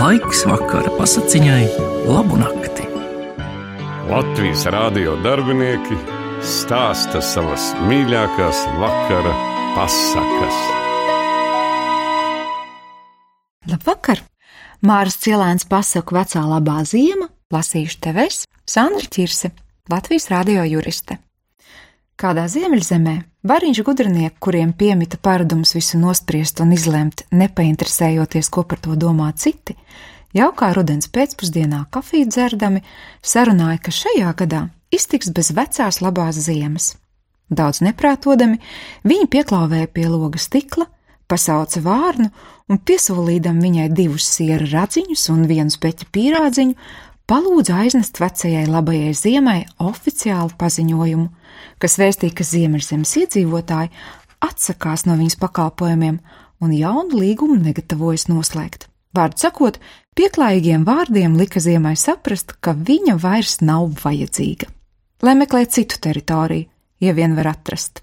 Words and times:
Laiks 0.00 0.46
vakara 0.48 0.88
pasakiņai, 0.96 1.64
labu 2.08 2.38
nakti. 2.40 2.86
Latvijas 4.08 4.62
rādio 4.72 5.18
darbinieki 5.20 5.98
stāsta 6.40 7.20
savas 7.20 7.66
mīļākās 7.84 8.62
vakara 8.80 9.34
pasakas. 9.74 10.62
Labvakar! 13.68 14.24
Māras 14.80 15.20
Cielēns 15.20 15.68
pasaku 15.68 16.16
vecā 16.16 16.46
labā 16.48 16.78
ziema, 16.88 17.28
lasīšu 17.52 18.00
tev 18.06 18.22
es, 18.24 18.46
Sandra 18.64 19.04
Čirse, 19.04 19.52
Latvijas 19.92 20.30
radio 20.32 20.64
juriste. 20.64 21.20
Kādā 22.20 22.42
ziemeļzemē 22.52 23.14
variņš 23.48 23.78
gudrinieki, 23.80 24.34
kuriem 24.44 24.74
piemita 24.76 25.16
paradums 25.16 25.70
visu 25.72 25.96
nospriest 25.96 26.58
un 26.60 26.74
izlemt, 26.76 27.22
nepainteresējoties, 27.32 28.50
ko 28.52 28.66
par 28.68 28.82
to 28.84 28.92
domā 28.92 29.30
citi, 29.40 29.72
jaukā 30.36 30.68
rudens 30.76 31.08
pēcpusdienā 31.08 31.86
kafiju 31.88 32.28
dzerdami, 32.28 32.82
sarunāja, 33.24 33.80
ka 33.86 33.96
šajā 34.02 34.34
gadā 34.36 34.66
iztiks 34.92 35.32
bez 35.32 35.48
vecās 35.56 36.02
labās 36.04 36.36
ziemas. 36.44 36.92
Daudz 37.48 37.80
neprātodami, 37.80 38.60
viņi 39.00 39.30
pieklāvēja 39.32 39.88
pie 39.88 40.04
loga 40.12 40.38
stikla, 40.38 40.90
pasauca 41.24 41.80
vārnu 41.80 42.28
un 42.68 42.84
piesolīdam 42.84 43.64
viņai 43.64 43.88
divus 43.96 44.28
siera 44.28 44.68
radziņus 44.68 45.24
un 45.32 45.48
vienu 45.48 45.72
speķa 45.72 46.12
pīrādziņu, 46.12 46.76
palūdza 47.30 47.76
aiznest 47.84 48.18
vecajai 48.18 48.66
labajai 48.66 49.12
ziemai 49.14 49.60
oficiālu 49.78 50.50
paziņojumu, 50.58 51.28
kas 51.78 51.96
vēstīja, 52.00 52.34
ka 52.34 52.46
Ziemeļzemes 52.46 53.12
iedzīvotāji 53.22 53.92
atsakās 54.42 55.06
no 55.06 55.14
viņas 55.20 55.38
pakalpojumiem 55.38 56.18
un 56.60 56.72
jaunu 56.74 57.20
līgumu 57.20 57.58
negatavojas 57.60 58.26
noslēgt. 58.30 58.88
Vārdu 59.14 59.42
sakot, 59.42 59.78
pieklājīgiem 60.18 60.84
vārdiem 60.86 61.36
lika 61.38 61.62
Ziemai 61.62 61.96
saprast, 61.98 62.56
ka 62.62 62.74
viņa 62.74 63.16
vairs 63.22 63.58
nav 63.62 63.88
vajadzīga. 64.02 64.70
Lai 65.26 65.34
meklē 65.38 65.64
citu 65.70 65.98
teritoriju, 66.02 66.66
ja 67.00 67.14
vien 67.14 67.36
var 67.38 67.52
atrast. 67.52 68.02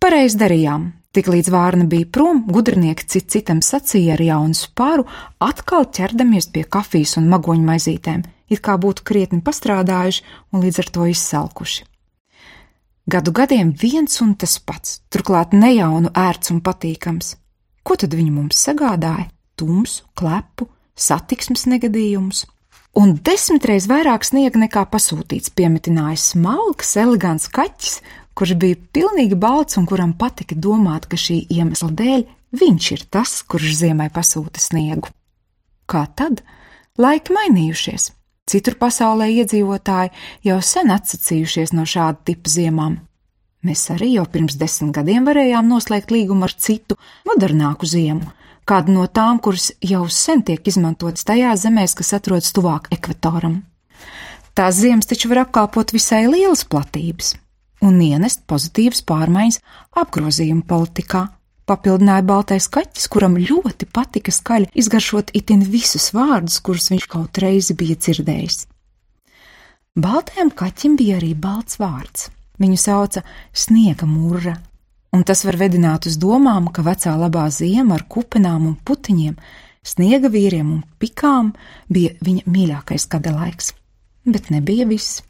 Pareizi 0.00 0.38
darījām. 0.40 0.90
Tiklīdz 1.10 1.48
vārna 1.50 1.88
bija 1.90 2.06
prom, 2.06 2.44
gudrinieki 2.46 3.06
cit 3.10 3.32
citam 3.34 3.58
sacīja 3.66 4.14
ar 4.14 4.20
jaunu 4.22 4.54
spāru, 4.54 5.08
atkal 5.42 5.88
ķerdamies 5.90 6.46
pie 6.54 6.62
kafijas 6.62 7.16
un 7.18 7.26
magoņu 7.32 7.66
maizītēm, 7.66 8.22
it 8.46 8.62
kā 8.62 8.76
būtu 8.78 9.02
krietni 9.08 9.40
pastrādājuši 9.42 10.22
un 10.54 10.62
līdz 10.62 10.78
ar 10.84 10.90
to 10.94 11.08
izsalkuši. 11.10 11.82
Gadu 13.10 13.34
gadiem 13.34 13.72
viens 13.74 14.20
un 14.22 14.36
tas 14.38 14.54
pats, 14.62 15.00
turklāt 15.10 15.50
nejaunu, 15.56 16.12
ērts 16.14 16.52
un 16.54 16.62
patīkams. 16.62 17.34
Ko 17.82 17.98
tad 17.98 18.14
viņi 18.14 18.30
mums 18.30 18.62
sagādāja? 18.68 19.26
Tumsu, 19.58 20.06
klepu, 20.14 20.68
satiksmes 20.94 21.66
negadījumus. 21.72 22.44
Un 22.94 23.16
desmitreiz 23.26 23.88
vairāk 23.90 24.22
sniega 24.26 24.62
nekā 24.62 24.86
pasūtīts, 24.92 25.50
piemetinājis 25.58 26.36
smalks, 26.36 26.94
elegants 27.02 27.50
kaķis, 27.50 27.98
kurš 28.40 28.54
bija 28.56 28.78
pilnīgi 28.96 29.36
balts 29.36 29.76
un 29.76 29.84
kuram 29.88 30.14
patika 30.16 30.56
domāt, 30.56 31.04
ka 31.10 31.18
šī 31.20 31.42
iemesla 31.52 31.90
dēļ 31.92 32.22
viņš 32.56 32.86
ir 32.94 33.02
tas, 33.12 33.34
kurš 33.44 33.74
ziemai 33.82 34.08
pasūta 34.14 34.62
sniegu. 34.62 35.10
Kā 35.90 36.06
tad? 36.16 36.40
Laiki 36.96 37.34
mainījušies. 37.36 38.14
Citur 38.50 38.78
pasaulē 38.80 39.28
iedzīvotāji 39.34 40.10
jau 40.48 40.56
sen 40.64 40.88
atsacījušies 40.94 41.74
no 41.76 41.84
šāda 41.84 42.24
tipa 42.30 42.50
ziemām. 42.50 42.96
Mēs 43.66 43.84
arī 43.92 44.14
jau 44.14 44.24
pirms 44.32 44.56
desmit 44.56 44.94
gadiem 44.96 45.28
varējām 45.28 45.68
noslēgt 45.68 46.14
līgumu 46.14 46.48
ar 46.48 46.56
citu, 46.56 46.96
modernāku 47.28 47.84
ziemu, 47.86 48.32
kādu 48.64 48.96
no 48.96 49.04
tām, 49.04 49.42
kuras 49.44 49.68
jau 49.84 50.06
sen 50.08 50.40
tiek 50.48 50.64
izmantotas 50.72 51.28
tajās 51.28 51.66
zemēs, 51.66 51.92
kas 51.98 52.14
atrodas 52.16 52.56
tuvāk 52.56 52.88
ekvatoram. 52.96 53.60
Tās 54.56 54.80
ziemas 54.80 55.12
taču 55.12 55.28
var 55.28 55.44
apkalpot 55.44 55.92
visai 55.92 56.24
lielas 56.24 56.64
platības 56.64 57.36
un 57.84 58.00
ienest 58.04 58.44
pozitīvas 58.50 59.02
pārmaiņas 59.08 59.60
apgrozījuma 60.02 60.66
politikā, 60.68 61.26
papildināja 61.70 62.24
baltais 62.26 62.66
kaķis, 62.72 63.06
kuram 63.12 63.38
ļoti 63.38 63.88
patika 63.94 64.34
skaļi 64.34 64.70
izgaršot 64.82 65.32
itin 65.38 65.62
visus 65.62 66.10
vārdus, 66.16 66.60
kurus 66.64 66.90
viņš 66.92 67.06
kaut 67.10 67.40
reizi 67.42 67.76
bija 67.78 67.96
dzirdējis. 67.96 68.66
Baltajam 70.00 70.52
kaķim 70.54 70.96
bija 70.98 71.18
arī 71.18 71.34
balts 71.34 71.80
vārds. 71.80 72.28
Viņu 72.60 72.76
sauca 72.78 73.22
Sniega 73.56 74.06
mūra, 74.06 74.52
un 75.16 75.24
tas 75.26 75.42
var 75.46 75.56
vedināt 75.58 76.06
uz 76.06 76.18
domām, 76.20 76.68
ka 76.74 76.84
vecā 76.86 77.14
labā 77.16 77.46
ziema 77.50 77.96
ar 77.96 78.04
kupenām 78.08 78.68
un 78.68 78.76
putiņiem, 78.76 79.38
sniega 79.82 80.28
vīriem 80.30 80.74
un 80.76 80.82
pikām 81.00 81.54
bija 81.88 82.14
viņa 82.20 82.46
mīļākais 82.46 83.08
gada 83.10 83.32
laiks. 83.34 83.72
Bet 84.28 84.50
nebija 84.52 84.86
viss. 84.86 85.22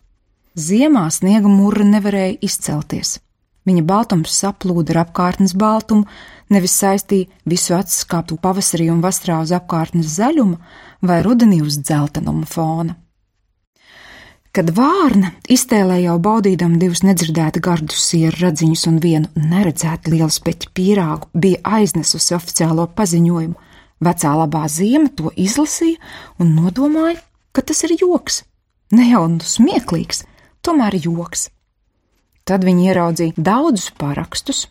Ziemā 0.59 1.05
sniega 1.15 1.47
mūra 1.47 1.85
nevarēja 1.87 2.41
izcelties. 2.43 3.21
Viņa 3.69 3.85
baltums 3.87 4.33
saplūda 4.35 4.95
ar 4.95 5.05
apkārtnes 5.05 5.53
baltumu, 5.55 6.09
nevis 6.51 6.75
saistīja 6.81 7.29
visu 7.47 7.77
atskāptu 7.77 8.39
pavasarī 8.43 8.89
un 8.91 9.03
vasarā 9.05 9.39
uz 9.45 9.53
apkārtnes 9.55 10.17
zaļuma 10.17 10.59
vai 11.07 11.21
rudenī 11.23 11.61
uz 11.63 11.79
dzeltenuma 11.79 12.49
fona. 12.51 12.97
Kad 14.51 14.73
vārna 14.75 15.31
iztēlē 15.47 16.01
jau 16.03 16.17
baudīdama 16.19 16.81
divus 16.83 17.05
nedzirdēta 17.07 17.63
gardus 17.63 18.03
sieru 18.09 18.49
radziņus 18.49 18.89
un 18.91 18.97
vienu 18.99 19.31
neredzētu 19.39 20.11
lielu 20.11 20.35
speķu 20.35 20.73
pīrāgu, 20.75 21.29
bija 21.31 21.63
aiznesusi 21.79 22.35
oficiālo 22.35 22.89
paziņojumu, 22.99 23.55
vecā 24.03 24.33
labā 24.41 24.65
ziema 24.67 25.13
to 25.15 25.31
izlasīja 25.39 26.01
un 26.43 26.57
nodomāja, 26.57 27.21
ka 27.55 27.63
tas 27.63 27.85
ir 27.87 27.95
joks. 28.01 28.43
Ne 28.91 29.07
jau 29.13 29.23
nu 29.31 29.47
smieklīgs, 29.47 30.25
tomēr 30.67 30.97
joks. 31.01 31.49
Tad 32.49 32.65
viņi 32.67 32.91
ieraudzīja 32.91 33.37
daudzus 33.39 33.93
parakstus. 34.01 34.67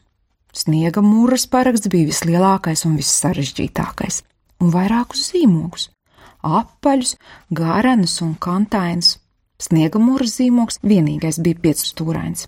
Sniega 0.55 1.03
mūras 1.05 1.45
paraksts 1.47 1.91
bija 1.94 2.09
vislielākais 2.09 2.81
un 2.89 2.97
vissarežģītākais, 2.97 4.23
un 4.59 4.72
vairākus 4.73 5.29
zīmogus- 5.29 5.89
apaļus, 6.59 7.16
garenus 7.53 8.22
un 8.22 8.35
kantainus. 8.35 9.17
Sniega 9.59 10.00
mūras 10.00 10.39
zīmogs 10.39 10.79
vienīgais 10.81 11.41
bija 11.44 11.55
piecstūrains. 11.55 12.47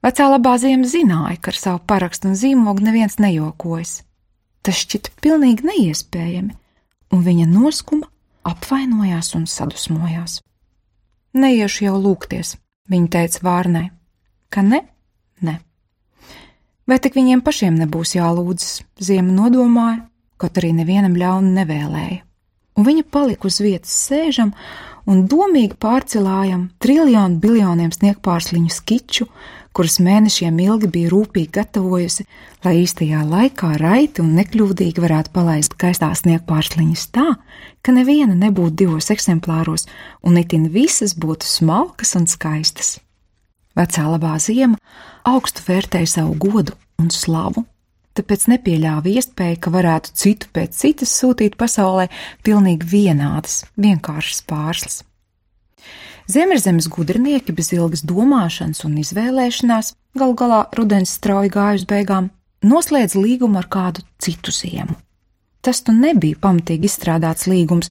Vecā 0.00 0.26
labā 0.32 0.54
ziema 0.56 0.86
zināja, 0.88 1.40
ka 1.40 1.50
ar 1.50 1.56
savu 1.56 1.80
parakstu 1.86 2.28
un 2.28 2.34
zīmogu 2.34 2.80
neviens 2.80 3.18
nejokojas. 3.20 4.02
Tas 4.62 4.74
šķita 4.74 5.10
pilnīgi 5.20 5.66
neiespējami, 5.68 6.54
un 7.12 7.24
viņa 7.24 7.46
noskuma, 7.48 8.06
apvainojās 8.44 9.34
un 9.34 9.44
sadusmojās. 9.44 10.40
Neiešu 11.34 11.86
jau 11.86 11.96
lūgties, 12.02 12.56
viņa 12.90 13.10
teica 13.14 13.46
Vārnai 13.46 13.86
ka 14.50 14.62
ne? 14.62 14.82
Ne. 15.40 15.58
Vai 16.86 16.98
tik 16.98 17.14
viņiem 17.14 17.42
pašiem 17.46 17.78
nebūs 17.78 18.16
jālūdzas, 18.18 18.82
Ziema 19.00 19.32
nodomāja, 19.32 20.02
kaut 20.40 20.58
arī 20.58 20.74
nevienam 20.74 21.14
ļaunu 21.16 21.54
nevēlēja. 21.54 22.20
Un 22.78 22.86
viņa 22.86 23.06
palika 23.12 23.48
uz 23.48 23.60
vietas 23.62 23.94
sēžam 24.08 24.52
un 25.10 25.24
domīgi 25.30 25.78
pārcilājam 25.80 26.68
triljonu 26.82 27.38
biljoniem 27.42 27.92
sniegpārsliņu 27.94 28.74
skiču, 28.74 29.28
kuras 29.76 29.98
mēnešiem 30.02 30.58
ilgi 30.64 30.88
bija 30.90 31.10
rūpīgi 31.12 31.52
gatavojusi, 31.54 32.26
lai 32.64 32.74
īstajā 32.82 33.22
laikā 33.26 33.72
raiti 33.80 34.22
un 34.24 34.32
nekļūdīgi 34.38 35.02
varētu 35.02 35.32
palaist 35.34 35.76
gaisā 35.80 36.10
sniegpārsliņas 36.18 37.06
tā, 37.14 37.26
ka 37.82 37.94
neviena 37.94 38.36
nebūtu 38.38 38.82
divos 38.84 39.10
eksemplāros 39.14 39.86
un 40.26 40.40
itin 40.40 40.68
visas 40.74 41.14
būtu 41.18 41.48
smalkas 41.48 42.16
un 42.18 42.26
skaistas. 42.30 42.98
Vecā 43.78 44.06
labā 44.10 44.34
ziema 44.42 44.80
augstu 45.28 45.62
vērtēja 45.68 46.16
savu 46.18 46.34
godu 46.42 46.74
un 47.00 47.12
slavu, 47.14 47.64
tāpēc 48.18 48.48
nepieļāva 48.50 49.14
iespēju, 49.14 49.60
ka 49.62 49.72
varētu 49.72 50.16
citu 50.18 50.50
pēc 50.52 50.74
citas 50.76 51.14
sūtīt 51.20 51.56
pasaulē 51.60 52.10
pilnīgi 52.44 52.90
vienādas, 52.90 53.62
vienkāršas 53.80 54.42
pārslas. 54.50 55.04
Ziemeļzemes 56.30 56.86
gudrinieki 56.92 57.54
bez 57.56 57.72
ilgas 57.74 58.04
domāšanas 58.06 58.84
un 58.86 58.98
izvēlēšanās, 59.00 59.94
gal 60.20 60.34
galā 60.38 60.60
rudens 60.76 61.16
strauji 61.16 61.50
gāja 61.50 61.80
uz 61.80 61.86
beigām, 61.90 62.28
noslēdz 62.62 63.16
līgumu 63.18 63.58
ar 63.58 63.66
kādu 63.72 64.04
citu 64.22 64.54
ziemu. 64.54 64.94
Tas 65.64 65.82
tu 65.82 65.94
nebija 65.96 66.38
pamatīgi 66.40 66.86
izstrādāts 66.86 67.48
līgums, 67.50 67.90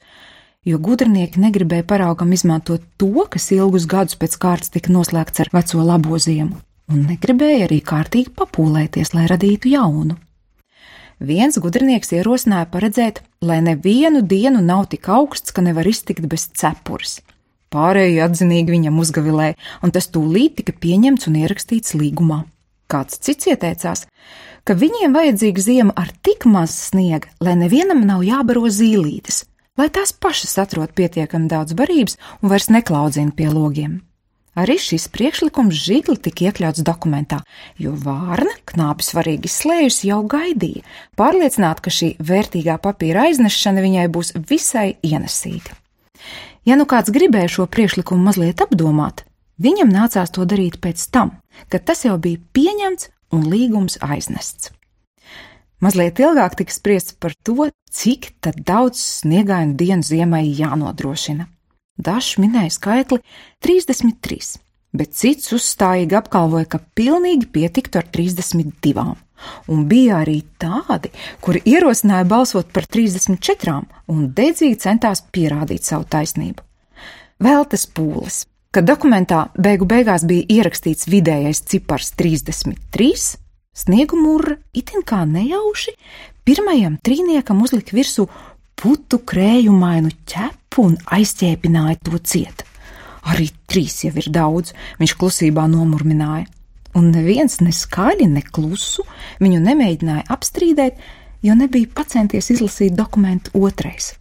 jo 0.66 0.80
gudrinieki 0.80 1.42
negribēja 1.44 1.86
paraugam 1.90 2.32
izmantot 2.34 2.86
to, 3.02 3.12
kas 3.34 3.50
ilgus 3.56 3.88
gadus 3.90 4.16
pēc 4.22 4.38
kārtas 4.42 4.72
tika 4.74 4.94
noslēgts 4.94 5.44
ar 5.44 5.52
veco 5.54 5.84
labo 5.84 6.20
ziemu, 6.22 6.62
un 6.90 7.06
negribēja 7.10 7.68
arī 7.68 7.82
kārtīgi 7.84 8.32
papūlēties, 8.40 9.14
lai 9.18 9.28
radītu 9.32 9.74
jaunu. 9.74 10.16
Viens 11.20 11.60
gudrinieks 11.60 12.14
ierosināja 12.16 12.70
paredzēt, 12.72 13.20
lai 13.44 13.60
nevienu 13.66 14.22
dienu 14.24 14.64
nav 14.64 14.88
tik 14.94 15.10
augsts, 15.12 15.52
ka 15.52 15.66
nevar 15.66 15.90
iztikt 15.92 16.30
bez 16.32 16.48
cepures. 16.56 17.20
Pārējie 17.70 18.24
atzinīgi 18.26 18.74
viņam 18.74 18.98
uzgavilēja, 19.04 19.58
un 19.86 19.94
tas 19.94 20.10
tūlīt 20.10 20.58
tika 20.58 20.74
pieņemts 20.74 21.30
un 21.30 21.38
ierakstīts 21.44 21.94
līgumā. 21.94 22.44
Kāds 22.90 23.22
cits 23.22 23.46
ieteicās, 23.52 24.08
ka 24.66 24.74
viņiem 24.74 25.14
vajadzīga 25.14 25.62
ziema 25.62 25.94
ar 25.94 26.10
tik 26.26 26.48
maz 26.50 26.74
sniega, 26.90 27.30
lai 27.38 27.54
nevienam 27.60 28.02
nav 28.10 28.26
jābaro 28.26 28.66
zīlītes, 28.74 29.44
lai 29.78 29.92
tās 29.94 30.16
pašas 30.18 30.58
atrod 30.66 30.96
pietiekami 30.98 31.50
daudz 31.52 31.78
barības 31.78 32.18
un 32.42 32.50
vairs 32.50 32.72
neklaudzina 32.74 33.36
pie 33.38 33.52
logiem. 33.54 34.00
Arī 34.58 34.76
šis 34.82 35.06
priekšlikums 35.14 35.78
žigli 35.78 36.18
tika 36.20 36.50
iekļauts 36.50 36.82
dokumentā, 36.84 37.44
jo 37.80 37.94
Vārna, 37.94 38.56
knāpi 38.68 39.06
svarīgi 39.06 39.48
izslējusi, 39.48 40.10
jau 40.10 40.24
gaidīja, 40.28 40.82
pārliecināta, 41.20 41.86
ka 41.86 41.94
šī 41.94 42.16
vērtīgā 42.18 42.80
papīra 42.84 43.30
aiznešana 43.30 43.86
viņai 43.86 44.08
būs 44.12 44.34
visai 44.50 44.90
ienesīga. 45.06 45.79
Ja 46.70 46.76
nu 46.78 46.86
kāds 46.86 47.10
gribēja 47.10 47.50
šo 47.50 47.64
priekšlikumu 47.72 48.28
mazliet 48.28 48.60
apdomāt, 48.62 49.24
viņam 49.58 49.90
nācās 49.90 50.30
to 50.36 50.44
darīt 50.46 50.76
pēc 50.84 51.02
tam, 51.10 51.32
kad 51.74 51.88
tas 51.88 52.04
jau 52.06 52.20
bija 52.22 52.38
pieņemts 52.54 53.08
un 53.34 53.48
līgums 53.50 53.98
aiznests. 54.06 54.70
Mazliet 55.82 56.20
ilgāk 56.22 56.60
tika 56.60 56.76
spriests 56.76 57.16
par 57.18 57.34
to, 57.48 57.72
cik 57.90 58.34
daudz 58.68 59.02
sniegainu 59.24 59.74
dienu 59.80 60.06
ziemai 60.06 60.44
jānodrošina. 60.60 61.48
Dažs 61.98 62.38
minēja 62.38 62.76
skaitli 62.76 63.24
33, 63.66 64.60
bet 64.94 65.16
cits 65.18 65.56
uzstājīgi 65.56 66.20
apgalvoja, 66.20 66.68
ka 66.70 66.84
pilnīgi 66.94 67.50
pietiktu 67.50 68.04
ar 68.04 68.12
32. 68.14 69.16
Un 69.72 69.86
bija 69.90 70.22
arī 70.24 70.42
tādi, 70.62 71.12
kuri 71.42 71.64
ierosināja 71.66 72.28
balsot 72.30 72.72
par 72.76 72.88
34 72.90 73.76
un 74.12 74.30
dedzīgi 74.36 74.80
centās 74.84 75.24
pierādīt 75.34 75.88
savu 75.88 76.08
taisnību. 76.10 76.66
Vēl 77.40 77.68
tas 77.72 77.86
pūlis, 77.88 78.42
kad 78.76 78.88
dokumentā 78.88 79.48
beigu 79.56 79.88
beigās 79.88 80.26
bija 80.28 80.48
ierakstīts 80.60 81.08
vidējais 81.08 81.64
cipars 81.72 82.12
33, 82.20 83.38
Sniegu 83.80 84.18
mūra 84.20 84.58
itin 84.76 85.06
kā 85.08 85.22
nejauši 85.30 85.94
pirmajam 86.44 86.98
trīniekam 87.06 87.62
uzlika 87.64 87.96
virsū 87.96 88.26
putu 88.80 89.22
krējumainu 89.30 90.12
ķepu 90.28 90.84
un 90.84 90.98
aizķēpināja 91.16 92.00
to 92.04 92.20
ciet. 92.20 92.66
Arī 93.30 93.48
trīs 93.70 94.02
jau 94.04 94.12
ir 94.20 94.28
daudz, 94.36 94.74
viņš 95.00 95.14
klusībā 95.22 95.68
nomurmināja, 95.72 96.48
un 97.00 97.12
neviens 97.16 97.60
ne 97.64 97.74
skaļi, 97.76 98.28
ne 98.30 98.44
klusu 98.46 99.06
viņu 99.40 99.62
nemēģināja 99.64 100.28
apstrīdēt, 100.36 101.00
jo 101.46 101.56
nebija 101.56 101.90
pacenties 101.96 102.52
izlasīt 102.54 102.98
dokumentu 102.98 103.56
otrais. 103.60 104.14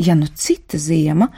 Ja 0.00 0.14
nu 0.16 0.28
cita 0.28 0.78
ziema, 0.80 1.30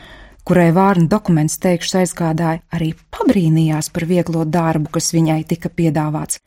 kurai 0.47 0.71
vārna 0.75 1.09
dokuments 1.11 1.59
teikšs 1.63 1.97
aizgādāja, 2.03 2.63
arī 2.75 2.93
pabrīnījās 3.15 3.91
par 3.95 4.07
vieglo 4.11 4.45
darbu, 4.45 4.93
kas 4.95 5.13
viņai 5.15 5.41
tika 5.51 5.71
piedāvāts, 5.71 6.43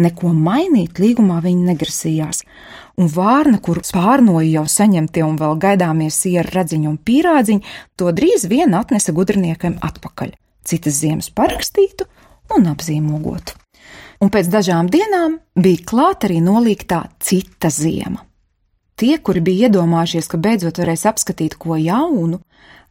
Neko 0.00 0.30
mainīt 0.32 0.96
līgumā 1.02 1.42
viņa 1.44 1.66
negrasījās, 1.68 2.40
un 2.96 3.10
vārna, 3.12 3.58
kuru 3.60 3.82
pārnoja 3.92 4.48
jau 4.48 4.64
saņemtie 4.64 5.24
un 5.26 5.36
vēl 5.36 5.58
gaidāmie 5.60 6.08
siera 6.10 6.48
radziņi 6.48 6.88
un 6.88 6.96
pīrādziņi, 6.96 7.74
to 8.00 8.08
drīz 8.16 8.48
vien 8.48 8.72
atnesa 8.78 9.12
gudriniekam 9.12 9.76
atpakaļ, 9.84 10.32
citas 10.64 10.96
ziemas 11.02 11.28
parakstītu 11.28 12.08
un 12.56 12.72
apzīmogotu. 12.72 13.61
Un 14.22 14.30
pēc 14.30 14.46
dažām 14.52 14.86
dienām 14.86 15.40
bija 15.58 15.82
klāt 15.88 16.28
arī 16.28 16.38
nolīgtā 16.44 17.00
cita 17.18 17.70
ziema. 17.74 18.22
Tie, 18.94 19.16
kuri 19.18 19.40
bija 19.42 19.66
iedomājušies, 19.66 20.28
ka 20.30 20.38
beidzot 20.38 20.78
varēs 20.78 21.02
apskatīt 21.10 21.56
ko 21.58 21.74
jaunu, 21.80 22.38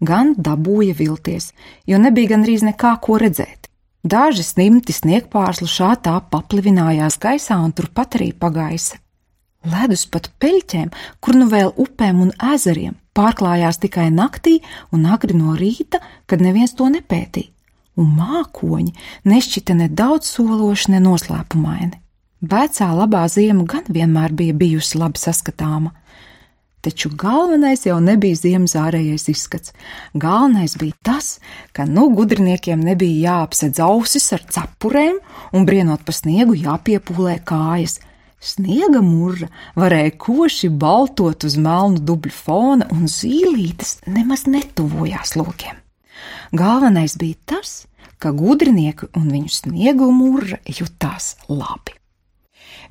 gan 0.03 0.33
dabūja 0.35 0.97
vilties, 0.97 1.53
jo 1.87 1.99
nebija 2.01 2.33
gandrīz 2.33 2.65
nekā 2.67 2.97
ko 3.05 3.15
redzēt. 3.21 3.69
Daži 4.03 4.43
snimti 4.43 4.91
sniegpārslu 4.97 5.69
šā 5.69 5.93
tā 6.03 6.17
paplivinājās 6.33 7.19
gaisā 7.21 7.59
un 7.61 7.71
turpat 7.71 8.17
arī 8.17 8.31
pagaisa. 8.33 8.97
Ledus 9.71 10.07
pat 10.09 10.31
peļķēm, 10.41 10.89
kur 11.21 11.37
nu 11.37 11.45
vēl 11.47 11.69
upēm 11.77 12.23
un 12.25 12.31
ezeriem, 12.55 12.95
pārklājās 13.13 13.77
tikai 13.83 14.07
naktī 14.09 14.57
un 14.91 15.05
agri 15.05 15.37
no 15.37 15.53
rīta, 15.53 16.01
kad 16.25 16.41
neviens 16.41 16.73
to 16.73 16.89
nepētīja, 16.89 17.53
un 17.99 18.13
mākoņi 18.17 18.93
nešķita 19.27 19.77
ne 19.79 19.89
daudz 19.89 20.31
sološi, 20.35 20.93
ne 20.95 21.01
noslēpumaini. 21.03 21.97
Vecā 22.41 22.87
labā 22.97 23.27
ziema 23.29 23.67
gan 23.69 23.89
vienmēr 23.89 24.33
bija 24.33 24.53
bijusi 24.57 24.97
labi 24.97 25.21
saskatāma, 25.21 25.91
Taču 26.81 27.11
galvenais 27.13 27.83
jau 27.85 27.99
nebija 28.01 28.37
ziemas 28.39 28.73
ārējais 28.73 29.27
izskats. 29.29 29.73
Galvenais 30.17 30.73
bija 30.81 30.95
tas, 31.05 31.35
ka 31.77 31.85
nu 31.85 32.07
gudriniekiem 32.17 32.81
nebija 32.81 33.35
jāapsedz 33.35 33.77
ausis 33.85 34.25
ar 34.33 34.41
cepurēm 34.49 35.19
un 35.53 35.67
brienot 35.69 36.01
pa 36.07 36.15
sniegu 36.17 36.57
jāpiepūlē 36.57 37.37
kājas. 37.45 37.99
Sniega 38.41 39.03
mūža 39.05 39.51
varēja 39.77 40.15
koši 40.25 40.71
baltot 40.73 41.45
uz 41.45 41.59
melnu 41.61 42.01
dubļu 42.01 42.33
fona, 42.33 42.89
un 42.89 43.05
zīlītes 43.05 43.99
nemaz 44.09 44.47
netuvojās 44.49 45.37
lokiem. 45.37 45.80
Galvenais 46.51 47.17
bija 47.17 47.39
tas, 47.53 47.85
ka 48.21 48.33
gudrinieki 48.35 49.09
un 49.17 49.31
viņu 49.33 49.51
sniegu 49.51 50.11
mūža 50.13 50.61
jutās 50.69 51.35
labi. 51.49 51.97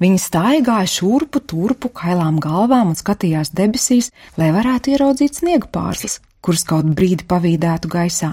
Viņi 0.00 0.20
staigāja 0.20 0.88
šurpu 0.88 1.42
turpu 1.44 1.90
kailām 1.92 2.38
galvām 2.40 2.94
un 2.94 2.96
skatījās 2.96 3.52
debesīs, 3.56 4.08
lai 4.40 4.48
varētu 4.54 4.94
ieraudzīt 4.94 5.36
sniega 5.42 5.68
pārslas, 5.72 6.20
kuras 6.40 6.64
kaut 6.64 6.88
brīdi 6.96 7.26
pavīdētu 7.28 7.90
gaisā. 7.92 8.32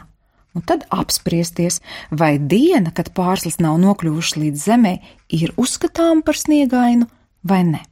Un 0.56 0.64
tad 0.66 0.88
apspriesties, 0.90 1.82
vai 2.10 2.38
diena, 2.40 2.94
kad 2.96 3.12
pārslas 3.14 3.60
nav 3.62 3.76
nokļuvušas 3.84 4.40
līdz 4.42 4.64
zemē, 4.64 4.94
ir 5.38 5.52
uzskatāma 5.60 6.24
par 6.26 6.40
sniegainu 6.40 7.10
vai 7.44 7.62
ne. 7.68 7.84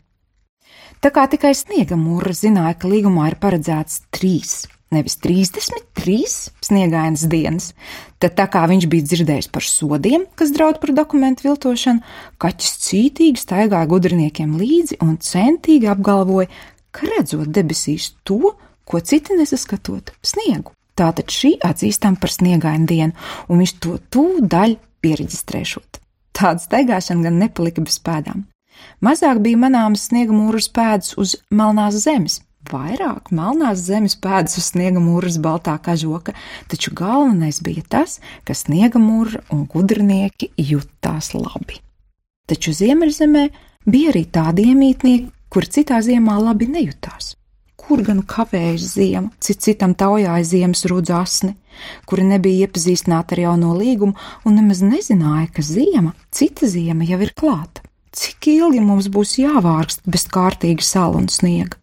Tā 1.03 1.11
kā 1.13 1.27
tikai 1.29 1.51
sniega 1.53 1.99
mūra 1.99 2.33
zināja, 2.33 2.79
ka 2.79 2.89
līgumā 2.89 3.27
ir 3.29 3.37
paredzēts 3.43 4.05
trīs 4.15 4.63
nevis 4.93 5.17
33 5.21 6.17
sniegainas 6.63 7.25
dienas. 7.31 7.71
Tad, 8.21 8.35
tā 8.37 8.45
kā 8.51 8.63
viņš 8.69 8.87
bija 8.91 9.07
dzirdējis 9.07 9.49
par 9.53 9.65
sodiem, 9.67 10.25
kas 10.37 10.53
draud 10.55 10.79
par 10.81 10.93
dokumentu 10.95 11.47
viltošanu, 11.47 12.03
kaķis 12.41 12.77
cītīgi 12.85 13.41
staigāja 13.41 13.89
gudriniekiem 13.91 14.55
līdzi 14.59 15.01
un 15.05 15.17
centīgi 15.21 15.89
apgalvoja, 15.91 16.49
ka 16.95 17.09
redzot 17.11 17.51
debesīs 17.51 18.13
to, 18.23 18.55
ko 18.85 19.01
citi 19.01 19.35
nesaskatot- 19.35 20.13
sniegu. 20.31 20.71
Tātad 20.95 21.27
šī 21.27 21.57
atzīstam 21.59 22.15
par 22.19 22.29
sniegainu 22.31 22.85
dienu, 22.87 23.13
un 23.49 23.59
viņš 23.59 23.73
to 23.83 23.99
tūdaļ 24.11 24.77
pieregistrēšot. 25.03 25.99
Tāda 26.35 26.59
staigāšana 26.63 27.23
gan 27.23 27.39
nepalika 27.39 27.83
bez 27.83 27.99
pēdām. 27.99 28.45
Mazāk 29.03 29.41
bija 29.43 29.59
manāmas 29.59 30.07
sniega 30.09 30.35
mūras 30.35 30.69
pēdas 30.71 31.15
uz 31.17 31.35
melnās 31.51 31.99
zemes, 32.03 32.41
vairāk 32.71 33.31
melnās 33.35 33.83
zemes 33.87 34.17
pēdas 34.21 34.57
uz 34.59 34.71
sniega 34.71 35.01
mūras 35.03 35.37
baltā 35.41 35.75
kažoka, 35.81 36.35
taču 36.71 36.93
galvenais 36.95 37.61
bija 37.65 37.83
tas, 37.89 38.19
ka 38.45 38.55
sniega 38.57 39.01
mūra 39.01 39.43
un 39.53 39.65
gudrinieki 39.71 40.51
jutās 40.57 41.33
labi. 41.37 41.81
Taču 42.45 42.75
ziemeļzemē 42.77 43.47
bija 43.89 44.11
arī 44.11 44.25
tādi 44.29 44.69
iemītnieki, 44.71 45.31
kuri 45.49 45.71
citā 45.71 46.01
ziemā 46.05 46.37
labi 46.41 46.67
nejutās. 46.69 47.33
Kur 47.85 48.01
gan 48.05 48.23
kavējas 48.25 48.85
ziema, 48.95 49.29
cit 49.39 49.61
citam 49.61 49.93
taujāja 49.97 50.45
ziemas 50.47 50.85
rudz 50.89 51.11
asni, 51.13 51.53
kuri 52.09 52.25
nebija 52.25 52.65
iepazīstināti 52.65 53.35
ar 53.35 53.41
jauno 53.43 53.73
līgumu 53.77 54.15
un 54.45 54.57
nemaz 54.57 54.81
nezināja, 54.85 55.51
ka 55.53 55.65
ziema, 55.65 56.15
cita 56.33 56.69
ziema 56.71 57.05
jau 57.05 57.21
ir 57.21 57.33
klāta. 57.37 57.85
Cik 58.15 58.47
ilgi 58.53 58.79
mums 58.79 59.09
būs 59.11 59.35
jāvārkst 59.41 60.05
bez 60.07 60.23
kārtīga 60.31 60.85
sāla 60.85 61.19
un 61.19 61.27
sniega? 61.31 61.75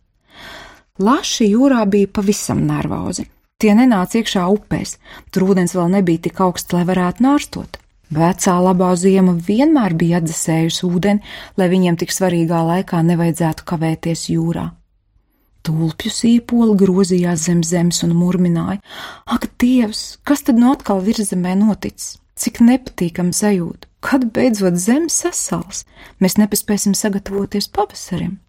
Laši 1.03 1.49
jūrā 1.51 1.83
bija 1.91 2.11
pavisam 2.15 2.61
nervozi. 2.69 3.25
Tie 3.59 3.73
nenāca 3.75 4.21
iekšā 4.21 4.43
upēs, 4.55 4.97
tur 5.31 5.49
ūdens 5.51 5.75
vēl 5.75 5.89
nebija 5.97 6.27
tik 6.29 6.41
augsts, 6.45 6.75
lai 6.75 6.83
varētu 6.87 7.25
nārstot. 7.27 7.79
Vecā 8.13 8.55
labā 8.61 8.91
ziema 9.01 9.33
vienmēr 9.47 9.97
bija 9.99 10.21
atdzesējusi 10.21 10.85
ūdeni, 10.87 11.25
lai 11.57 11.69
viņiem 11.73 11.97
tik 11.99 12.13
svarīgā 12.13 12.61
laikā 12.69 13.01
nevajadzētu 13.09 13.67
kavēties 13.71 14.27
jūrā. 14.35 14.67
Tulpju 15.63 16.11
sīpoli 16.11 16.77
grozījās 16.79 17.47
zem 17.47 17.63
zemes 17.67 18.03
un 18.07 18.15
murmināja: 18.19 18.83
Ak, 19.27 19.47
Dievs, 19.63 20.19
kas 20.27 20.43
tad 20.47 20.59
no 20.59 20.75
atkal 20.77 21.03
virzemē 21.07 21.55
noticis? 21.59 22.19
Cik 22.39 22.61
nepatīkami 22.67 23.35
sajūta! 23.35 23.89
Kad 24.03 24.27
beidzot 24.35 24.79
zeme 24.83 25.11
sasals, 25.15 25.85
mēs 26.19 26.35
nepaspēsim 26.41 26.97
sagatavoties 26.99 27.71
pavasarim. 27.71 28.41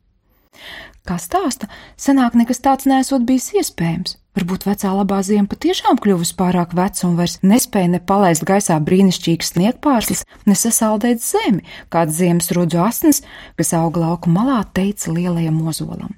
Kā 1.03 1.17
stāsta, 1.19 1.67
senāk 1.99 2.35
nekas 2.39 2.61
tāds 2.63 2.87
nesot 2.87 3.25
bijis 3.27 3.49
iespējams. 3.59 4.15
Varbūt 4.33 4.63
vecā 4.63 4.93
labā 4.95 5.17
ziema 5.27 5.49
patiešām 5.51 5.99
kļuvusi 6.01 6.37
pārāk 6.39 6.71
veca 6.77 7.03
un 7.09 7.17
vairs 7.19 7.35
nespēja 7.43 7.91
ne 7.91 7.99
palaist 7.99 8.45
gaisā 8.47 8.79
brīnišķīgas 8.87 9.51
sniegpārslas, 9.51 10.23
ne 10.47 10.55
sasaldēt 10.57 11.21
zemi, 11.21 11.61
kāds 11.91 12.15
ziemas 12.21 12.49
rudzu 12.55 12.79
asins, 12.85 13.19
kas 13.59 13.75
auga 13.77 14.05
lauku 14.07 14.31
malā, 14.31 14.63
teica 14.73 15.11
lielajam 15.11 15.59
ozolam. 15.67 16.15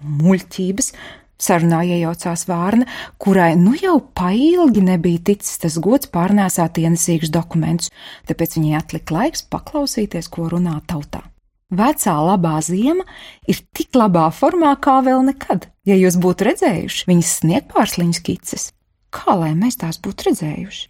Muļķības! 0.00 0.92
Sarunā 1.38 1.84
iejaucās 1.86 2.48
Vārna, 2.48 2.88
kurai 3.22 3.52
nu 3.60 3.76
jau 3.78 4.00
pailgi 4.18 4.82
nebija 4.82 5.20
ticis 5.28 5.60
tas 5.62 5.76
gods 5.78 6.10
pārnēsāt 6.10 6.80
ienesīgus 6.82 7.30
dokumentus, 7.30 7.92
tāpēc 8.26 8.58
viņai 8.58 8.78
atlika 8.80 9.20
laiks 9.20 9.46
paklausīties, 9.52 10.32
ko 10.32 10.48
runā 10.56 10.80
tautā. 10.90 11.28
Vecā 11.68 12.14
labā 12.24 12.54
ziema 12.64 13.04
ir 13.44 13.58
tik 13.76 13.92
labā 13.98 14.30
formā 14.32 14.70
kā 14.80 15.02
vēl 15.04 15.20
nekad. 15.26 15.66
Ja 15.84 15.98
jūs 16.00 16.16
būtu 16.16 16.46
redzējuši 16.48 17.08
viņas 17.10 17.32
sniegpārsliņas 17.42 18.20
skices, 18.22 18.70
kā 19.12 19.36
lai 19.36 19.52
mēs 19.52 19.76
tās 19.82 20.00
būtu 20.00 20.30
redzējuši? 20.30 20.86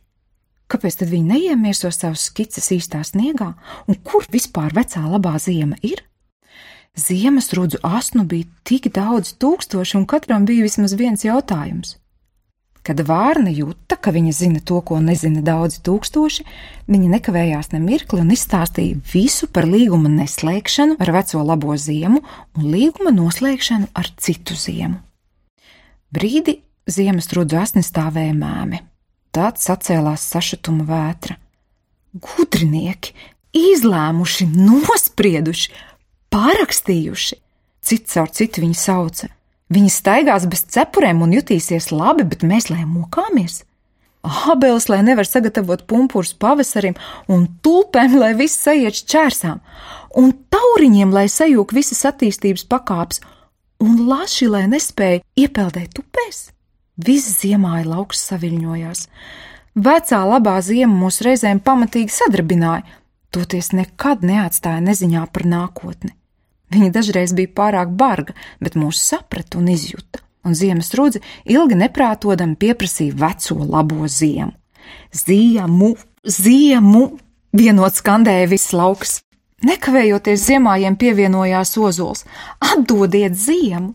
Kāpēc 0.71 1.01
tad 1.01 1.11
viņi 1.11 1.33
neiemieso 1.33 1.91
savus 1.91 2.29
skices 2.29 2.71
īstā 2.77 3.01
sniegā, 3.03 3.55
un 3.89 3.99
kur 4.07 4.27
vispār 4.31 4.71
vecā 4.77 5.03
labā 5.03 5.35
ziema 5.43 5.81
ir? 5.83 6.05
Ziemas 6.95 7.51
rudzu 7.59 7.81
asnu 7.83 8.23
bija 8.29 8.47
tik 8.69 8.93
daudz 8.95 9.35
tūkstoši, 9.43 9.97
un 9.99 10.07
katram 10.07 10.47
bija 10.47 10.67
vismaz 10.67 10.95
viens 10.99 11.27
jautājums. 11.27 11.97
Kad 12.89 13.03
vārna 13.05 13.51
jūta, 13.53 13.99
ka 14.01 14.15
viņa 14.15 14.31
zina 14.33 14.61
to, 14.65 14.79
ko 14.81 14.97
nezina 15.05 15.43
daudzi 15.45 15.83
tūkstoši, 15.85 16.45
viņa 16.89 17.11
nekavējās 17.19 17.75
ne 17.75 17.83
mirkli 17.83 18.23
un 18.23 18.33
izstāstīja 18.33 18.97
visu 19.13 19.45
par 19.53 19.69
līguma 19.69 20.09
neslēgšanu 20.15 20.97
ar 20.97 21.13
veco 21.19 21.43
labo 21.45 21.77
ziemu 21.77 22.23
un 22.57 22.71
līguma 22.73 23.13
noslēgšanu 23.13 23.91
ar 23.93 24.09
citu 24.17 24.57
ziemu. 24.57 25.03
Brīdi 26.09 26.63
ziemas 26.89 27.29
rudzu 27.37 27.61
asni 27.61 27.85
stāvēja 27.85 28.33
mēmi. 28.33 28.81
Tad 29.37 29.61
sacēlās 29.61 30.25
sašutuma 30.33 30.89
vētra. 30.89 31.37
Gudrinieki, 32.17 33.13
izlēmuši, 33.53 34.49
nosprieduši, 34.57 35.75
pārakstījuši, 36.33 37.37
cits 37.85 38.17
caur 38.17 38.33
citu 38.33 38.65
viņu 38.65 38.81
sauca. 38.81 39.29
Viņi 39.69 39.91
staigās 39.93 40.47
bez 40.49 40.65
cepurēm 40.73 41.21
un 41.25 41.35
jutīsies 41.37 41.91
labi, 41.93 42.25
bet 42.29 42.45
mēs 42.47 42.71
lai 42.73 42.87
mokāmies. 42.89 43.63
Ābeles, 44.25 44.89
lai 44.91 45.03
nevar 45.07 45.29
sagatavot 45.29 45.85
pumpurus 45.89 46.33
pavasarim, 46.35 46.97
un 47.31 47.47
tulpēm, 47.63 48.17
lai 48.19 48.33
viss 48.37 48.59
sajiet 48.65 48.99
šķērsām, 49.03 49.61
un 50.21 50.33
tauriņiem, 50.53 51.13
lai 51.15 51.29
sajūg 51.31 51.75
visas 51.77 52.03
attīstības 52.09 52.67
pakāpes, 52.69 53.23
un 53.85 54.09
laši, 54.09 54.49
lai 54.51 54.65
nespēja 54.73 55.23
iepeldēt 55.39 56.01
upēs. 56.03 56.49
Viss 56.99 57.39
ziemā 57.39 57.85
ir 57.85 57.93
lauks 57.93 58.25
saviņojās. 58.27 59.07
Vecā 59.79 60.23
labā 60.27 60.57
ziema 60.67 60.97
mūs 61.05 61.21
reizēm 61.23 61.61
pamatīgi 61.63 62.11
sadarbināja, 62.11 62.83
toties 63.31 63.71
nekad 63.77 64.27
neatstāja 64.27 64.83
neziņā 64.83 65.29
par 65.31 65.47
nākotni. 65.47 66.18
Viņa 66.75 66.91
dažreiz 66.93 67.33
bija 67.37 67.53
pārāk 67.57 67.93
barga, 67.97 68.35
bet 68.61 68.77
mūs 68.77 69.01
saprata 69.01 69.61
un 69.61 69.71
izjuta, 69.73 70.21
un 70.45 70.57
ziemas 70.59 70.93
rudzi 70.99 71.23
ilgi 71.49 71.79
neprātodami 71.81 72.59
pieprasīja 72.61 73.17
veco 73.17 73.57
labo 73.65 74.09
ziemu. 74.09 74.53
Ziemu, 75.13 75.95
ziemu! 76.25 77.07
vienot 77.53 77.97
skandēja 77.97 78.49
viss 78.51 78.75
lauks. 78.77 79.19
Nekavējoties 79.65 80.45
ziemājiem 80.47 80.97
pievienojās 80.99 81.75
ozols: 81.81 82.25
Atdodiet 82.63 83.35
ziemu! 83.35 83.95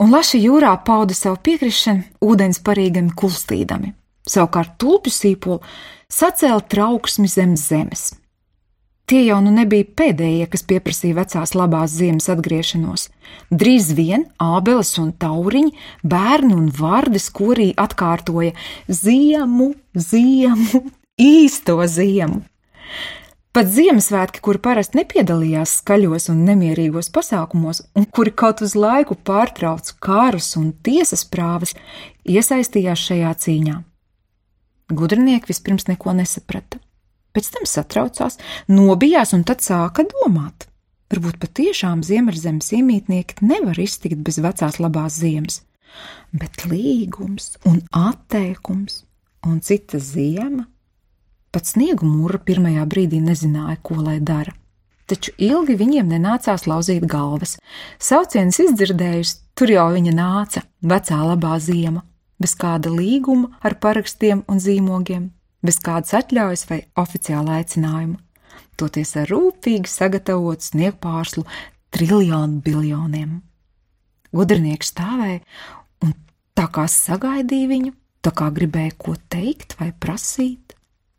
Un 0.00 0.12
laši 0.12 0.42
jūrā 0.42 0.74
pauda 0.84 1.14
savu 1.16 1.38
piekrišanu, 1.40 2.04
ūdens 2.20 2.60
parīgami 2.64 3.14
kulstīdami. 3.16 3.94
Savukārt 4.28 4.74
tulpju 4.80 5.12
sīpolu 5.12 5.62
sacēla 6.12 6.60
trauksmi 6.68 7.28
zem 7.32 7.54
zemes, 7.56 8.10
Tie 9.06 9.20
jau 9.22 9.36
nu 9.38 9.52
nebija 9.54 9.86
pēdējie, 9.86 10.48
kas 10.50 10.64
pieprasīja 10.66 11.14
vecās 11.20 11.52
labās 11.54 11.92
ziemas 11.94 12.26
atgriešanos. 12.32 13.04
Drīz 13.54 13.92
vien 13.94 14.24
ābeles 14.42 14.88
un 14.98 15.12
tauriņi, 15.14 15.70
bērni 16.02 16.56
un 16.56 16.64
vārdi 16.74 17.20
skorī 17.22 17.68
atkārtoja 17.78 18.56
ziemu, 18.90 19.68
ziemu, 19.94 20.80
īsto 21.22 21.78
ziemu. 21.86 22.40
Pat 23.54 23.70
Ziemassvētki, 23.72 24.42
kuri 24.44 24.58
parasti 24.60 24.98
nepiedalījās 24.98 25.78
skaļos 25.78 26.26
un 26.32 26.42
nemierīgos 26.44 27.06
pasākumos, 27.14 27.84
un 27.96 28.04
kuri 28.10 28.34
kaut 28.34 28.60
uz 28.66 28.74
laiku 28.76 29.14
pārtrauca 29.14 29.94
kārus 30.02 30.50
un 30.58 30.72
tiesas 30.84 31.22
prāvas, 31.30 31.76
iesaistījās 32.26 33.06
šajā 33.06 33.30
cīņā. 33.46 33.78
Gudrinieki 34.98 35.54
vispirms 35.54 35.86
neko 35.88 36.18
nesaprata 36.18 36.82
pēc 37.36 37.52
tam 37.54 37.68
satraucās, 37.68 38.40
nobijās 38.72 39.36
un 39.36 39.44
tad 39.46 39.62
sāka 39.64 40.06
domāt. 40.16 40.66
Varbūt 41.12 41.38
patiešām 41.38 42.02
ziemeļzemes 42.02 42.72
iemītnieki 42.80 43.44
nevar 43.46 43.78
iztikt 43.78 44.24
bez 44.26 44.40
vecās 44.42 44.80
labās 44.82 45.20
ziemas, 45.20 45.60
bet 46.34 46.64
līgums 46.66 47.52
un 47.68 47.84
atteikums 47.94 49.04
un 49.46 49.60
cita 49.62 50.00
ziema. 50.02 50.66
Pat 51.54 51.70
sniegu 51.70 52.08
mūra 52.08 52.40
pirmajā 52.42 52.82
brīdī 52.90 53.20
nezināja, 53.22 53.78
ko 53.86 54.00
lai 54.02 54.18
dara. 54.18 54.52
Taču 55.06 55.30
ilgi 55.38 55.76
viņiem 55.78 56.10
nenācās 56.10 56.66
lauzīt 56.66 57.06
galvas. 57.06 57.54
Sauciens 58.02 58.58
izdzirdējusi, 58.64 59.38
tur 59.54 59.70
jau 59.70 59.86
viņa 59.94 60.12
nāca, 60.16 60.64
vecā 60.82 61.20
labā 61.22 61.54
ziema, 61.62 62.02
bez 62.42 62.56
kāda 62.58 62.90
līguma 62.90 63.54
ar 63.62 63.78
parakstiem 63.78 64.42
un 64.50 64.58
zīmogiem, 64.60 65.30
bez 65.64 65.78
kādas 65.82 66.14
atļaujas 66.18 66.66
vai 66.70 66.80
oficiāla 66.98 67.60
aicinājuma, 67.60 68.18
toties 68.80 69.14
ar 69.20 69.30
rūpīgi 69.32 69.90
sagatavotu 69.90 70.70
sniegpārslu 70.70 71.46
triljonu 71.94 72.60
biljoniem. 72.64 73.40
Gudrinieks 74.36 74.92
stāvēja 74.92 75.40
un 76.04 76.14
tā 76.58 76.66
kā 76.72 76.86
sagaidīja 76.90 77.72
viņu, 77.72 77.92
tā 78.24 78.32
kā 78.36 78.50
gribēja 78.52 78.96
ko 79.00 79.16
teikt 79.32 79.78
vai 79.80 79.92
prasīt. 79.92 80.74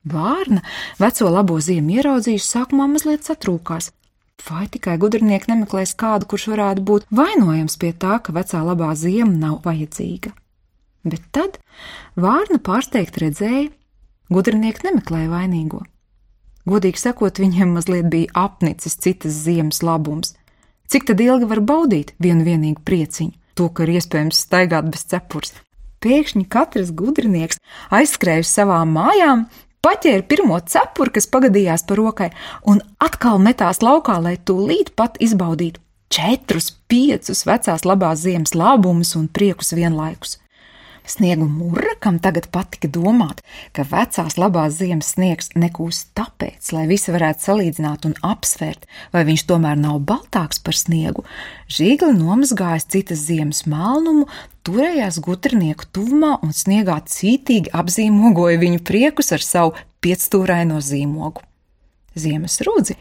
Vārna 0.07 0.61
veco 1.01 1.29
labo 1.31 1.57
ziemu 1.59 1.97
ieraudzījusi, 1.97 2.47
sākumā 2.47 2.87
mazliet 2.91 3.27
satrūkās. 3.27 3.91
Vai 4.47 4.67
tikai 4.71 4.95
gudrinieki 5.01 5.49
nemeklēs 5.49 5.95
kādu, 5.97 6.27
kurš 6.29 6.51
varētu 6.53 6.83
būt 6.87 7.07
vainojams 7.11 7.75
pie 7.81 7.89
tā, 7.97 8.19
ka 8.23 8.35
vecā 8.35 8.61
labā 8.63 8.93
ziema 8.95 9.33
nav 9.33 9.57
vajadzīga? 9.65 10.31
Bet 11.07 11.25
tad 11.35 11.57
Vārna 12.17 12.59
pārsteigti 12.63 13.25
redzēja, 13.25 13.67
Gudrinieki 14.33 14.83
nemeklēja 14.89 15.29
vainīgo. 15.31 15.83
Godīgi 16.67 16.99
sakot, 16.99 17.39
viņiem 17.39 17.77
mazliet 17.77 18.09
bija 18.11 18.33
apnicis 18.35 18.97
citas 18.99 19.37
ziemas 19.45 19.79
labums. 19.87 20.33
Cik 20.91 21.07
tad 21.07 21.21
ilgi 21.23 21.47
var 21.47 21.61
baudīt 21.63 22.11
vienu 22.23 22.43
vienīgu 22.47 22.83
prieciņu, 22.87 23.31
to, 23.55 23.69
ka 23.71 23.85
ir 23.85 23.95
iespējams 23.95 24.41
staigāt 24.43 24.89
bez 24.91 25.07
cepures? 25.07 25.55
Pēkšņi 26.03 26.43
katrs 26.51 26.91
gudrinieks 26.95 27.61
aizskrēja 27.95 28.43
uz 28.43 28.51
savām 28.51 28.91
mājām, 28.95 29.47
paķēra 29.83 30.27
pirmo 30.27 30.59
cepuri, 30.59 31.15
kas 31.15 31.29
pagadījās 31.31 31.87
par 31.87 31.99
rokai, 32.01 32.29
un 32.67 32.83
atkal 33.03 33.39
metās 33.43 33.79
laukā, 33.83 34.19
lai 34.23 34.35
tūlīt 34.37 34.91
pat 34.99 35.17
izbaudītu 35.23 35.81
četrus, 36.11 36.71
piecus 36.91 37.45
vecās 37.47 37.87
labās 37.87 38.23
ziemas 38.23 38.55
labumus 38.55 39.15
un 39.19 39.27
priekus 39.31 39.73
vienlaikus. 39.75 40.37
Sniegu 41.07 41.45
mūra, 41.47 41.93
kam 42.03 42.17
tagad 42.19 42.49
patika 42.51 42.89
domāt, 42.91 43.39
ka 43.71 43.85
vecās 43.87 44.35
labās 44.35 44.75
ziemas 44.81 45.13
sniegs 45.15 45.53
nekūst 45.55 46.09
tāpēc, 46.17 46.73
lai 46.75 46.83
visi 46.89 47.13
varētu 47.15 47.45
salīdzināt 47.45 48.07
un 48.09 48.15
apsvērt, 48.27 48.83
vai 49.15 49.23
viņš 49.29 49.45
tomēr 49.47 49.79
nav 49.79 50.01
baltāks 50.09 50.59
par 50.59 50.75
sniegu, 50.75 51.23
žīgli 51.71 52.11
nomazgājis 52.17 52.89
citas 52.91 53.23
ziemas 53.29 53.63
melnumu, 53.71 54.27
turējās 54.67 55.21
gutrinieku 55.23 55.87
tuvumā 55.95 56.33
un 56.43 56.51
sniegā 56.51 56.99
cītīgi 57.07 57.71
apzīmogoja 57.71 58.59
viņu 58.65 58.83
priekus 58.83 59.31
ar 59.31 59.45
savu 59.45 59.77
piecstūraino 60.03 60.81
zīmogu. 60.83 61.45
Ziemas 62.19 62.59
rudzi, 62.67 62.97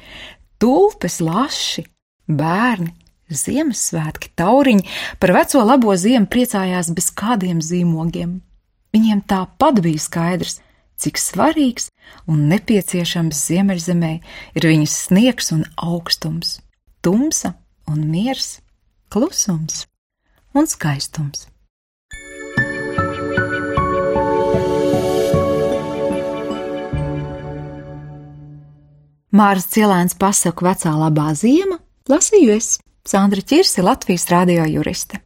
tulpes 0.63 1.19
laši, 1.25 1.83
bērni, 2.31 2.93
Ziemassvētki, 3.27 4.31
tauriņi 4.39 4.85
par 5.19 5.33
veco 5.35 5.63
labo 5.67 5.95
ziemu 5.99 6.29
priecājās 6.31 6.93
bez 6.95 7.11
kādiem 7.11 7.59
zīmogiem. 7.59 8.39
Viņiem 8.95 9.25
tāpat 9.27 9.81
bija 9.83 10.03
skaidrs, 10.05 10.61
cik 10.97 11.19
svarīgs 11.19 11.91
un 12.31 12.47
nepieciešams 12.53 13.43
ziemeļzemē 13.49 14.13
ir 14.55 14.69
viņas 14.71 14.95
sniegs 15.09 15.51
un 15.57 15.67
augstums, 15.75 16.61
tumsa 17.03 17.57
un 17.91 18.07
miers, 18.13 18.61
klusums 19.11 19.85
un 20.55 20.71
skaistums. 20.71 21.49
Māras 29.37 29.67
Cielēns 29.69 30.15
pasaku 30.17 30.65
vecā 30.65 30.95
labā 30.97 31.33
ziema, 31.37 31.83
lasīju 32.09 32.55
es. 32.55 32.77
Sandra 33.07 33.41
Čirsi, 33.41 33.83
Latvijas 33.83 34.31
radio 34.31 34.65
juriste. 34.65 35.19